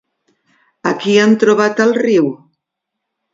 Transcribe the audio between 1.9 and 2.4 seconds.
riu?